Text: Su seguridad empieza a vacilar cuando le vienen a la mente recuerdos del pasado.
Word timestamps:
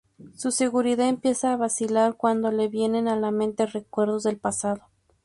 Su 0.35 0.49
seguridad 0.49 1.07
empieza 1.07 1.53
a 1.53 1.57
vacilar 1.57 2.15
cuando 2.17 2.49
le 2.51 2.67
vienen 2.69 3.07
a 3.07 3.15
la 3.15 3.29
mente 3.29 3.67
recuerdos 3.67 4.23
del 4.23 4.39
pasado. 4.39 4.81